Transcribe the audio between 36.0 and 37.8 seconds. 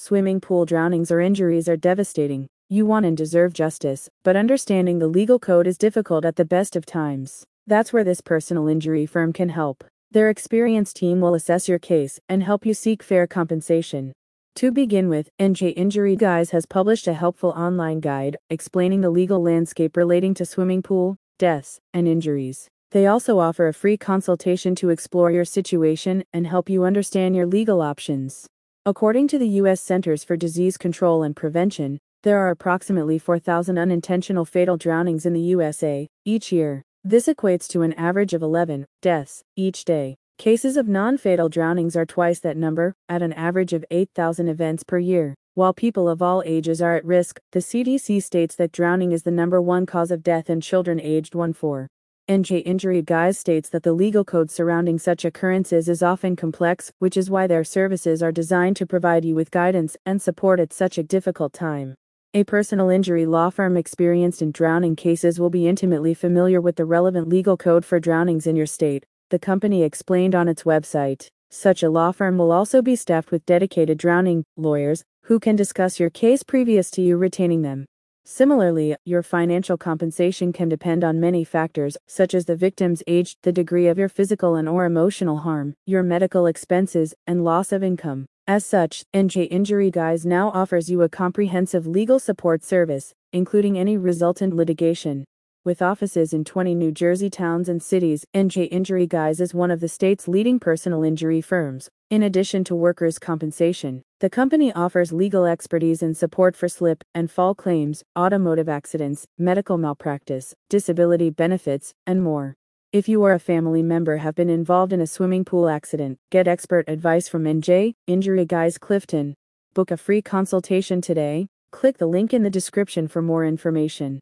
each year. This equates